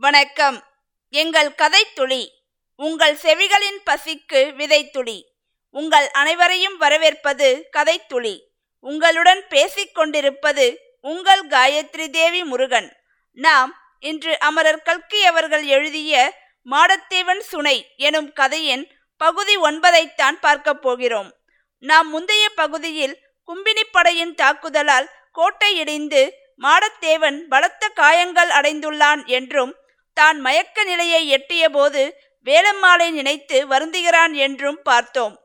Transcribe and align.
வணக்கம். 0.00 0.64
எங்கள் 1.08 1.48
கதைத்துளி 1.48 2.28
உங்கள் 2.76 3.16
செவிகளின் 3.16 3.78
பசிக்கு 3.86 4.54
விதைத்துளி. 4.56 5.22
உங்கள் 5.70 6.10
அனைவரையும் 6.10 6.76
வரவேற்பது 6.76 7.68
கதைத்துளி. 7.76 8.40
உங்களுடன் 8.80 9.44
பேசிக் 9.48 9.94
கொண்டிருப்பது 9.94 10.80
உங்கள் 11.00 11.46
காயத்ரி 11.46 12.08
தேவி 12.08 12.44
முருகன். 12.44 12.96
நாம் 13.32 13.96
இன்று 13.98 14.38
அமரர் 14.38 14.82
கல்கி 14.82 15.24
அவர்கள் 15.24 15.64
எழுதிய 15.64 16.38
மாடத்தேவன் 16.70 17.40
சுனை 17.40 17.86
எனும் 17.96 18.32
கதையின் 18.32 18.92
பகுதி 19.16 19.56
ஒன்பதைத்தான் 19.56 20.38
பார்க்கப் 20.40 20.82
போகிறோம். 20.82 21.34
நாம் 21.78 22.08
முந்தைய 22.08 22.50
பகுதியில் 22.50 23.18
கும்பினி 23.46 23.82
படையின் 23.92 24.34
தாக்குதலால் 24.34 25.10
கோட்டை 25.32 25.76
இடிந்து 25.76 26.34
மாடத்தேவன் 26.58 27.38
பலத்த 27.48 27.88
காயங்கள் 27.88 28.48
அடைந்துள்ளான் 28.48 29.26
என்றும் 29.26 29.74
தான் 30.20 30.40
மயக்க 30.40 30.84
நிலையை 30.84 31.28
எட்டிய 31.28 31.68
போது 31.68 32.14
வேலம்மாளை 32.44 33.10
நினைத்து 33.10 33.68
வருந்துகிறான் 33.68 34.32
என்றும் 34.32 34.80
பார்த்தோம். 34.82 35.40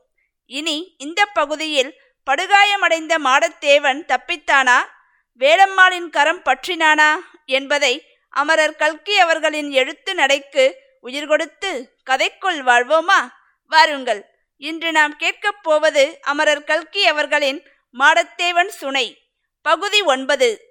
இனி 0.46 0.94
இந்த 0.98 1.26
பகுதியில் 1.26 2.00
படுகாயமடைந்த 2.26 3.18
மாடத்தேவன் 3.18 4.00
தப்பித்தானா? 4.06 4.78
வேலம்மாளின் 5.38 6.08
கரம் 6.10 6.42
பற்றினானா? 6.44 7.10
என்பதை 7.46 8.06
அமரர் 8.30 8.76
கல்கி 8.76 9.18
அவர்களின் 9.18 9.70
எழுத்து 9.70 10.14
நடைக்கு 10.14 10.64
உயிர் 11.00 11.26
கொடுத்து 11.26 11.70
கதைக்குள் 12.10 12.60
வாழ்வோமா? 12.66 13.20
வாருங்கள். 13.68 14.22
இன்று 14.56 14.92
நாம் 14.92 15.16
கேட்கப் 15.16 15.62
போவது 15.62 16.18
அமரர் 16.22 16.64
கல்கி 16.64 17.06
அவர்களின் 17.06 17.60
மாடத்தேவன் 17.98 18.68
சுனை. 18.68 19.06
பகுதி 19.62 20.02
ஒன்பது. 20.02 20.65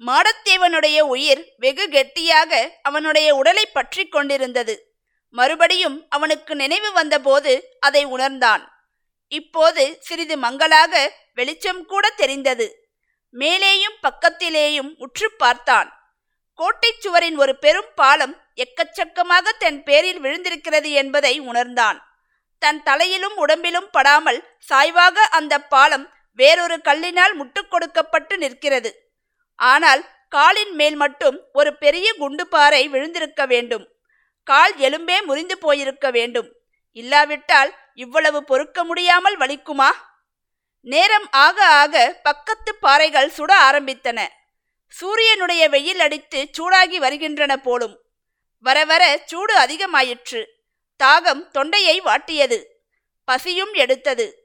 மாடத்தேவனுடைய 0.00 1.00
உயிர் 1.00 1.52
வெகு 1.56 1.88
கெட்டியாக 1.88 2.78
அவனுடைய 2.82 3.34
உடலை 3.34 3.66
பற்றி 3.66 4.08
கொண்டிருந்தது. 4.08 4.96
மறுபடியும் 5.30 6.06
அவனுக்கு 6.08 6.54
நினைவு 6.54 6.92
வந்தபோது 6.92 7.76
அதை 7.80 8.04
உணர்ந்தான். 8.04 8.88
இப்போது 9.28 9.96
சிறிது 10.00 10.36
மங்களாக 10.36 11.12
வெளிச்சம் 11.34 11.86
கூட 11.86 12.10
தெரிந்தது. 12.10 12.92
மேலேயும் 13.32 13.96
பக்கத்திலேயும் 14.02 14.94
உற்று 14.98 15.30
பார்த்தான். 15.32 15.98
கோட்டை 16.54 16.94
சுவரின் 16.98 17.36
ஒரு 17.36 17.58
பெரும் 17.58 17.90
பாலம் 17.94 18.40
எக்கச்சக்கமாக 18.56 19.48
தன் 19.58 19.82
பேரில் 19.82 20.20
விழுந்திருக்கிறது 20.20 20.92
என்பதை 20.92 21.38
உணர்ந்தான். 21.38 22.08
தன் 22.58 22.82
தலையிலும் 22.82 23.36
உடம்பிலும் 23.36 23.88
படாமல் 23.90 24.44
சாய்வாக 24.58 25.20
அந்த 25.20 25.58
பாலம் 25.58 26.12
வேறொரு 26.32 26.80
கல்லினால் 26.84 27.34
முட்டுக் 27.34 27.70
கொடுக்கப்பட்டு 27.70 28.38
நிற்கிறது. 28.38 29.03
ஆனால் 29.56 30.08
காலின் 30.28 30.74
மேல் 30.74 30.94
மட்டும் 30.94 31.44
ஒரு 31.52 31.76
பெரிய 31.76 32.14
குண்டு 32.18 32.48
பாறை 32.48 32.88
விழுந்திருக்க 32.88 33.46
வேண்டும். 33.46 33.88
கால் 34.44 34.74
எலும்பே 34.76 35.24
முறிந்து 35.24 35.58
போயிருக்க 35.58 36.10
வேண்டும். 36.10 36.54
இல்லாவிட்டால் 36.92 37.74
இவ்வளவு 37.94 38.44
பொறுக்க 38.44 38.84
முடியாமல் 38.84 39.38
வலிக்குமா? 39.38 39.88
நேரம் 40.80 41.28
ஆக 41.30 41.66
ஆக 41.66 42.20
பக்கத்து 42.22 42.74
பாறைகள் 42.74 43.32
சுட 43.38 43.52
ஆரம்பித்தன. 43.70 44.28
சூரியனுடைய 44.88 45.68
வெயில் 45.68 46.00
அடித்து 46.00 46.48
சூடாகி 46.58 46.96
வருகின்றன 46.96 47.56
போலும். 47.56 48.02
வர 48.58 48.84
வர 48.84 49.20
சூடு 49.24 49.58
அதிகமாயிற்று. 49.58 50.46
தாகம் 51.04 51.48
தொண்டையை 51.48 52.00
வாட்டியது. 52.00 52.64
பசியும் 53.24 53.72
எடுத்தது. 53.72 54.43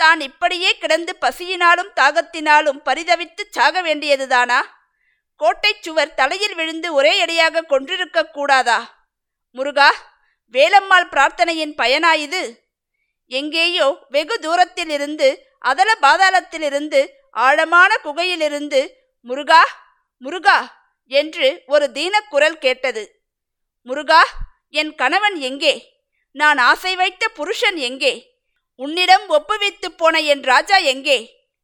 தான் 0.00 0.20
இப்படியே 0.28 0.70
கிடந்து 0.82 1.12
பசியினாலும் 1.24 1.90
தாகத்தினாலும் 2.00 2.80
பரிதவித்து 2.88 3.42
சாக 3.56 3.82
வேண்டியதுதானா? 3.82 4.60
கோட்டை 5.40 5.72
சுவர் 5.84 6.16
தலையில் 6.20 6.54
விழுந்து 6.54 6.88
ஒரே 6.98 7.12
அடியாக 7.24 7.64
கொன்றிருக்க 7.72 8.24
கூடாதா? 8.36 8.78
முருகா 9.56 9.90
வேலம்மாள் 10.54 11.10
பிரார்த்தனையின் 11.12 11.74
பயனா 11.80 12.12
இது? 12.26 12.42
எங்கேயோ 13.30 13.88
வெகு 14.08 14.36
தூரத்திலிருந்து 14.38 15.28
அதல 15.70 15.90
பாதாளத்திலிருந்து 16.02 17.00
ஆழமான 17.44 17.92
குகையிலிருந்து 18.04 18.80
முருகா 19.28 19.62
முருகா 20.22 20.58
என்று 21.10 21.46
ஒரு 21.66 21.86
தீனக்குரல் 21.96 22.58
கேட்டது. 22.64 23.02
முருகா 23.88 24.22
என் 24.80 24.92
கணவன் 24.94 25.36
எங்கே? 25.48 25.74
நான் 26.36 26.58
ஆசை 26.70 26.92
வைத்த 26.96 27.24
புருஷன் 27.38 27.78
எங்கே? 27.88 28.12
உன்னிடம் 28.78 29.24
ஒப்புவித்து 29.28 29.88
போன 29.96 30.18
என் 30.18 30.42
ராஜா 30.42 30.76
எங்கே? 30.76 31.18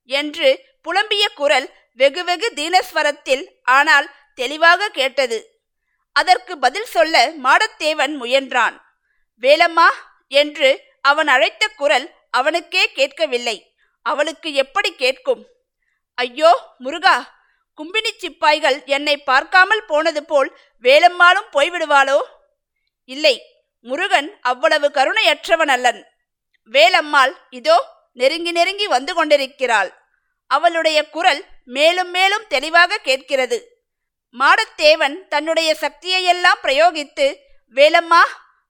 என்று 0.05 0.49
புலம்பிய 0.83 1.25
குரல் 1.35 1.67
வெகு 1.93 2.25
வெகு 2.25 2.49
தீனஸ்வரத்தில் 2.55 3.45
ஆனால் 3.63 4.11
தெளிவாக 4.35 4.89
கேட்டது. 4.89 5.39
அதற்கு 6.13 6.59
பதில் 6.59 6.85
சொல்ல 6.85 7.33
மாடத்தேவன் 7.43 8.15
முயன்றான். 8.23 8.77
வேலம்மா 9.43 9.89
என்று 10.29 10.71
அவன் 11.01 11.29
அழைத்த 11.29 11.65
குரல் 11.69 12.07
அவனுக்கே 12.31 12.85
கேட்கவில்லை. 12.93 13.57
அவளுக்கு 14.03 14.49
எப்படி 14.55 14.91
கேட்கும்? 14.95 15.43
ஐயோ 16.15 16.51
முருகா 16.79 17.17
கும்பினி 17.79 18.11
சிப்பாய்கள் 18.17 18.83
என்னை 18.87 19.17
பார்க்காமல் 19.17 19.85
போனது 19.85 20.25
போல் 20.25 20.51
வேலம்மாளும் 20.85 21.49
போய்விடுவாளோ? 21.53 22.19
இல்லை 23.09 23.37
முருகன் 23.81 24.29
அவ்வளவு 24.41 24.89
கருணையற்றவன் 24.95 25.73
அல்லன். 25.77 26.01
வேலம்மாள் 26.73 27.35
இதோ 27.51 27.77
நெருங்கி 28.21 28.53
நெருங்கி 28.53 28.87
வந்து 28.87 29.13
கொண்டிருக்கிறாள். 29.15 29.91
அவளுடைய 30.51 30.99
குரல் 31.09 31.41
மேலும் 31.77 32.11
மேலும் 32.11 32.49
தெளிவாக 32.49 32.99
கேட்கிறது. 32.99 33.59
மாடத்தேவன் 34.35 35.17
தன்னுடைய 35.29 35.71
சக்தியையெல்லாம் 35.81 36.63
பிரயோகித்து 36.63 37.27
வேலம்மா 37.77 38.23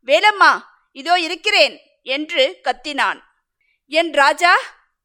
வேலம்மா 0.08 0.52
இதோ 0.92 1.14
இருக்கிறேன் 1.18 1.74
என்று 2.02 2.42
கத்தினான். 2.64 3.20
என் 3.92 4.12
ராஜா 4.12 4.54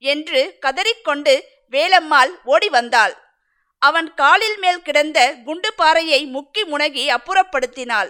என்று 0.04 0.42
கதறிக்கொண்டு 0.66 1.34
வேலம்மாள் 1.74 2.32
ஓடி 2.44 2.70
வந்தாள். 2.70 3.14
அவன் 3.82 4.08
காலில் 4.14 4.58
மேல் 4.58 4.82
கிடந்த 4.82 5.20
குண்டு 5.46 5.70
பாறையை 5.74 6.22
முக்கி 6.36 6.64
முனகி 6.72 7.04
அப்புறப்படுத்தினாள். 7.18 8.10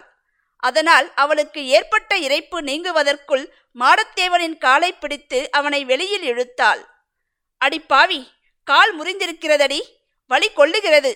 அதனால் 0.63 1.07
அவளுக்கு 1.23 1.61
ஏற்பட்ட 1.77 2.11
இறைப்பு 2.25 2.57
நீங்குவதற்குள் 2.69 3.45
மாடத்தேவனின் 3.75 4.57
காலை 4.65 4.91
பிடித்து 4.93 5.39
அவனை 5.51 5.81
வெளியில் 5.91 6.25
இழுத்தாள். 6.31 6.81
அடி 7.61 7.79
பாவி 7.91 8.21
கால் 8.67 8.91
முறிந்திருக்கிறதடி 8.97 9.79
வழி 10.31 10.49
கொள்ளுகிறது 10.57 11.11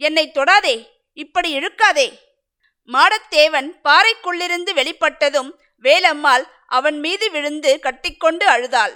என்னை 0.00 0.24
தொடாதே 0.38 0.76
இப்படி 1.18 1.50
இழுக்காதே. 1.58 2.08
மாடத்தேவன் 2.88 3.68
பாறைக்குள்ளிருந்து 3.86 4.70
வெளிப்பட்டதும் 4.80 5.50
வேலம்மாள் 5.84 6.44
அவன் 6.76 6.98
மீது 7.04 7.26
விழுந்து 7.34 7.72
கட்டிக்கொண்டு 7.86 8.44
அழுதாள். 8.54 8.94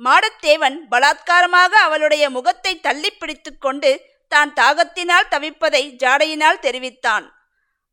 மாடத்தேவன் 0.00 0.76
பலாத்காரமாக 0.92 1.72
அவளுடைய 1.86 2.24
முகத்தை 2.36 2.72
தள்ளி 2.86 3.10
பிடித்து 3.12 3.50
கொண்டு 3.58 3.90
தான் 4.32 4.52
தாகத்தினால் 4.60 5.30
தவிப்பதை 5.34 5.82
ஜாடையினால் 6.02 6.62
தெரிவித்தான். 6.66 7.26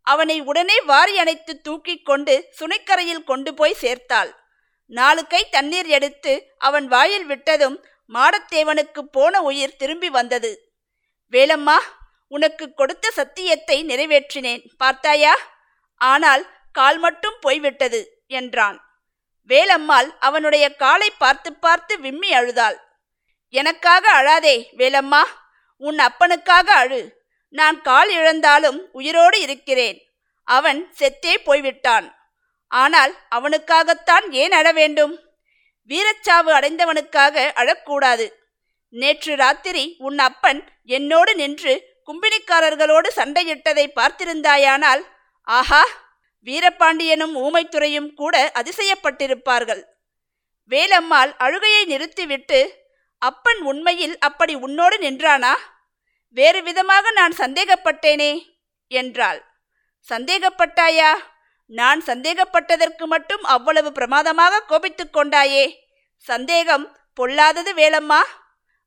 அவனை 0.07 0.37
உடனே 0.41 0.77
வாரி 0.81 1.15
அணைத்து 1.17 1.53
தூக்கி 1.61 1.95
கொண்டு 2.01 2.35
சுனைக்கரையில் 2.59 3.23
கொண்டு 3.23 3.51
போய் 3.53 3.81
சேர்த்தாள். 3.83 4.31
நாலு 4.91 5.21
கை 5.27 5.41
தண்ணீர் 5.49 5.89
எடுத்து 5.97 6.33
அவன் 6.57 6.87
வாயில் 6.87 7.25
விட்டதும் 7.25 7.77
மாடத்தேவனுக்கு 8.11 9.01
போன 9.15 9.41
உயிர் 9.41 9.77
திரும்பி 9.77 10.09
வந்தது. 10.09 10.51
வேலம்மா 11.33 11.77
உனக்கு 12.27 12.65
கொடுத்த 12.73 13.11
சத்தியத்தை 13.11 13.77
நிறைவேற்றினேன் 13.83 14.63
பார்த்தாயா? 14.77 15.33
ஆனால் 16.01 16.43
கால் 16.71 16.99
மட்டும் 16.99 17.37
போய்விட்டது 17.41 18.01
என்றான். 18.39 18.77
வேலம்மாள் 19.49 20.09
அவனுடைய 20.19 20.65
காலை 20.75 21.09
பார்த்து 21.17 21.49
பார்த்து 21.53 21.93
விம்மி 21.99 22.31
அழுதாள். 22.33 22.77
எனக்காக 23.53 24.03
அழாதே 24.19 24.57
வேலம்மா 24.77 25.23
உன் 25.81 25.99
அப்பனுக்காக 25.99 26.67
அழு. 26.81 27.01
நான் 27.55 27.81
கால் 27.81 28.09
இழந்தாலும் 28.09 28.79
உயிரோடு 28.91 29.41
இருக்கிறேன். 29.41 29.97
அவன் 30.47 30.79
செத்தே 30.99 31.35
போய்விட்டான். 31.43 32.07
ஆனால் 32.71 33.13
அவனுக்காகத்தான் 33.29 34.31
ஏன் 34.33 34.51
அழ 34.51 34.71
வேண்டும்? 34.71 35.13
வீரச்சாவு 35.89 36.51
அடைந்தவனுக்காக 36.53 37.53
அழக்கூடாது. 37.55 38.25
நேற்று 38.93 39.35
ராத்திரி 39.35 39.95
உன் 39.99 40.19
அப்பன் 40.19 40.59
என்னோடு 40.85 41.35
நின்று 41.35 41.73
கும்பினிக்காரர்களோடு 42.07 43.09
சண்டையிட்டதை 43.15 43.85
பார்த்திருந்தாயானால் 43.95 45.01
ஆஹா! 45.47 45.83
வீரபாண்டியனும் 46.47 47.35
ஊமைத்துறையும் 47.35 48.13
கூட 48.13 48.51
அதிசயப்பட்டிருப்பார்கள். 48.55 49.81
வேலம்மாள் 50.71 51.31
அழுகையை 51.37 51.85
நிறுத்திவிட்டு 51.85 52.59
அப்பன் 53.21 53.61
உண்மையில் 53.61 54.15
அப்படி 54.19 54.55
உன்னோடு 54.55 54.97
நின்றானா? 54.97 55.53
வேறு 56.37 56.63
விதமாக 56.63 57.11
நான் 57.11 57.31
சந்தேகப்பட்டேனே 57.31 58.31
என்றாள். 58.87 59.39
சந்தேகப்பட்டாயா? 60.09 61.11
நான் 61.65 61.99
சந்தேகப்பட்டதற்கு 62.05 63.05
மட்டும் 63.05 63.43
அவ்வளவு 63.43 63.91
பிரமாதமாக 63.91 64.63
கோபித்துக் 64.67 65.15
கொண்டாயே. 65.17 65.65
சந்தேகம் 66.17 66.85
பொல்லாதது 67.13 67.73
வேலம்மா. 67.73 68.21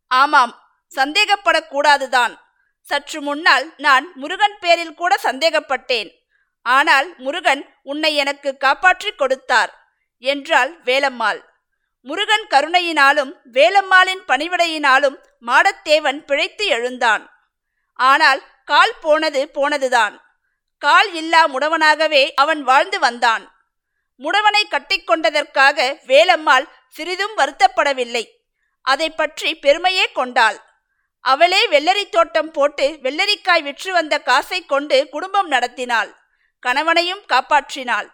ஆமாம் 0.07 0.55
சந்தேகப்படக்கூடாதுதான். 0.93 2.35
சற்று 2.81 3.23
முன்னால் 3.23 3.75
நான் 3.77 4.13
முருகன் 4.15 4.57
பேரில் 4.61 4.95
கூட 4.95 5.19
சந்தேகப்பட்டேன். 5.23 6.11
ஆனால் 6.67 7.09
முருகன் 7.17 7.63
உன்னை 7.83 8.17
எனக்கு 8.17 8.57
காப்பாற்றிக் 8.57 9.19
கொடுத்தார் 9.19 9.73
என்றாள் 10.19 10.73
வேலம்மாள். 10.85 11.41
முருகன் 12.05 12.47
கருணையினாலும் 12.51 13.33
வேலம்மாளின் 13.53 14.23
பணிவிடையினாலும் 14.29 15.17
மாடத்தேவன் 15.47 16.21
பிழைத்து 16.25 16.67
எழுந்தான். 16.67 17.25
ஆனால் 17.95 18.41
கால் 18.65 18.95
போனது 19.01 19.41
போனதுதான். 19.55 20.15
கால் 20.83 21.15
இல்லா 21.15 21.43
முடவனாகவே 21.49 22.23
அவன் 22.35 22.63
வாழ்ந்து 22.63 22.99
வந்தான். 22.99 23.45
முடவனை 24.21 24.63
கட்டிக்கொண்டதற்காக 24.71 25.79
வேலம்மாள் 26.07 26.67
சிறிதும் 26.89 27.37
வருத்தப்படவில்லை. 27.37 28.25
அதை 28.87 29.11
பற்றி 29.11 29.55
பெருமையே 29.55 30.07
கொண்டாள். 30.13 30.59
அவளே 31.25 31.69
வெள்ளரி 31.69 32.05
தோட்டம் 32.09 32.51
போட்டு 32.51 32.87
வெள்ளரிக்காய் 33.03 33.63
விற்று 33.63 33.93
வந்த 33.93 34.15
காசை 34.19 34.65
கொண்டு 34.65 35.09
குடும்பம் 35.09 35.49
நடத்தினாள். 35.49 36.11
கணவனையும் 36.63 37.25
காப்பாற்றினாள். 37.29 38.09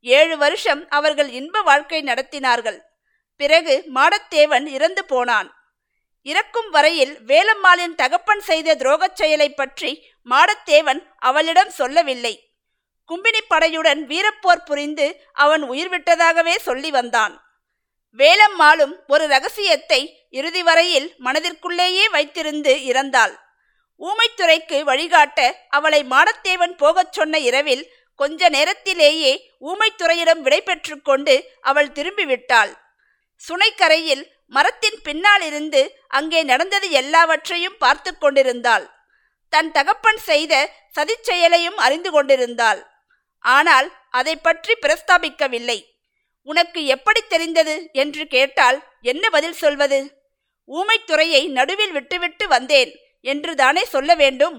ஏழு 0.00 0.36
வருஷம் 0.38 0.82
அவர்கள் 0.88 1.30
இன்ப 1.30 1.60
வாழ்க்கை 1.60 2.00
நடத்தினார்கள். 2.02 2.78
பிறகு 3.42 3.74
மாடத்தேவன் 3.94 4.66
இறந்து 4.76 5.02
போனான். 5.04 5.48
இறக்கும் 6.26 6.70
வரையில் 6.70 7.14
வேலம்மாளின் 7.30 7.94
தகப்பன் 8.00 8.42
செய்த 8.48 8.74
துரோகச் 8.74 9.18
செயலை 9.20 9.48
பற்றி 9.60 9.90
மாடத்தேவன் 10.30 11.00
அவளிடம் 11.28 11.72
சொல்லவில்லை. 11.78 12.34
கும்பினி 13.08 13.40
படையுடன் 13.48 14.02
வீரப்போர் 14.10 14.66
புரிந்து 14.68 15.06
அவன் 15.44 15.62
உயிர் 15.72 15.90
விட்டதாகவே 15.94 16.54
சொல்லி 16.66 16.90
வந்தான். 16.90 17.34
வேலம்மாளும் 18.18 18.94
ஒரு 19.06 19.24
ரகசியத்தை 19.26 20.00
இறுதி 20.38 20.62
வரையில் 20.68 21.08
மனதிற்குள்ளேயே 21.26 22.04
வைத்திருந்து 22.16 22.72
இறந்தாள். 22.90 23.34
ஊமைத்துறைக்கு 24.00 24.78
வழிகாட்ட 24.90 25.38
அவளை 25.78 26.00
மாடத்தேவன் 26.12 26.76
போகச் 26.82 27.12
சொன்ன 27.16 27.38
இரவில் 27.48 27.84
கொஞ்ச 28.20 28.48
நேரத்திலேயே 28.56 29.32
ஊமைத்துறையிடம் 29.70 30.40
விடை 30.46 30.60
பெற்று 30.62 30.96
கொண்டு 31.08 31.34
அவள் 31.70 31.92
திரும்பிவிட்டாள். 31.96 32.72
சுனைக்கரையில் 33.46 34.24
மரத்தின் 34.48 34.98
பின்னால் 35.02 35.44
இருந்து 35.48 35.80
அங்கே 36.18 36.40
நடந்தது 36.42 36.86
எல்லாவற்றையும் 37.00 37.78
பார்த்து 37.78 38.10
கொண்டிருந்தாள். 38.18 38.84
தன் 39.52 39.70
தகப்பன் 39.76 40.20
செய்த 40.30 40.54
சதிச்செயலையும் 40.96 41.78
அறிந்து 41.86 42.10
கொண்டிருந்தாள். 42.10 42.80
ஆனால் 43.44 43.88
அதை 44.10 44.34
பற்றி 44.36 44.72
பிரஸ்தாபிக்கவில்லை. 44.84 45.78
உனக்கு 46.48 46.80
எப்படி 46.86 47.20
தெரிந்தது? 47.24 47.76
என்று 47.92 48.24
கேட்டால் 48.26 48.78
என்ன 49.12 49.24
பதில் 49.30 49.58
சொல்வது? 49.62 50.00
ஊமைத்துறையை 50.68 51.42
நடுவில் 51.58 51.94
விட்டுவிட்டு 51.96 52.44
வந்தேன் 52.48 52.92
என்று 53.24 53.52
தானே 53.54 53.82
சொல்ல 53.84 54.14
வேண்டும்? 54.14 54.56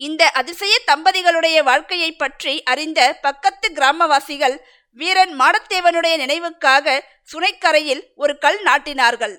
இந்த 0.00 0.22
அதிசய 0.30 0.74
தம்பதிகளுடைய 0.90 1.58
வாழ்க்கையை 1.62 2.10
பற்றி 2.12 2.54
அறிந்த 2.72 3.00
பக்கத்து 3.26 3.68
கிராமவாசிகள் 3.78 4.56
வீரன் 5.00 5.32
மாடத்தேவனுடைய 5.40 6.14
நினைவுக்காக 6.22 6.96
சுனைக்கரையில் 7.32 8.02
ஒரு 8.14 8.34
கல் 8.38 8.60
நாட்டினார்கள். 8.62 9.34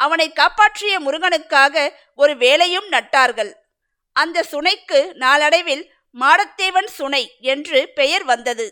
அவனை 0.00 0.26
காப்பாற்றிய 0.32 0.94
முருகனுக்காக 1.00 1.74
ஒரு 2.14 2.32
வேலையும் 2.36 2.88
நட்டார்கள். 2.88 3.52
அந்த 4.16 4.44
சுனைக்கு 4.52 5.00
நாளடைவில் 5.14 5.84
மாடத்தேவன் 6.16 6.90
சுனை 6.98 7.22
என்று 7.52 7.78
பெயர் 7.94 8.24
வந்தது. 8.24 8.66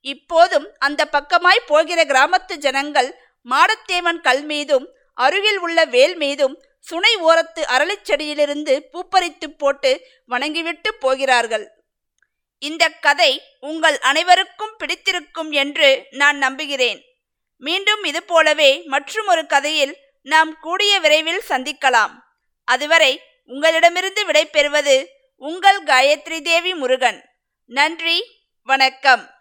இப்போதும் 0.00 0.66
அந்த 0.78 1.02
பக்கமாய் 1.12 1.66
போகிற 1.66 2.00
கிராமத்து 2.04 2.54
ஜனங்கள் 2.56 3.08
மாடத்தேவன் 3.46 4.20
கல் 4.20 4.44
மீதும் 4.44 4.86
அருகில் 5.18 5.58
உள்ள 5.58 5.78
வேல் 5.94 6.16
மீதும் 6.16 6.54
சுனை 6.86 7.12
ஓரத்து 7.28 7.62
அரளிச்செடியிலிருந்து 7.74 8.74
பூப்பறித்து 8.92 9.46
போட்டு 9.58 9.92
வணங்கிவிட்டு 10.26 10.90
போகிறார்கள். 10.94 11.64
இந்த 12.58 12.88
கதை 12.88 13.42
உங்கள் 13.60 13.98
அனைவருக்கும் 13.98 14.74
பிடித்திருக்கும் 14.78 15.50
என்று 15.50 16.06
நான் 16.10 16.38
நம்புகிறேன். 16.38 17.04
மீண்டும் 17.56 18.04
இது 18.04 18.22
போலவே 18.22 18.82
மற்றொரு 18.82 19.46
கதையில் 19.46 19.96
நாம் 20.22 20.58
கூடிய 20.58 21.00
விரைவில் 21.00 21.42
சந்திக்கலாம். 21.48 22.10
அதுவரை 22.64 23.22
உங்களிடமிருந்து 23.46 24.26
விடைபெறுவது 24.26 25.06
உங்கள் 25.36 25.82
காயத்ரி 25.82 26.40
தேவி 26.40 26.74
முருகன். 26.74 27.30
நன்றி 27.64 28.26
வணக்கம். 28.62 29.35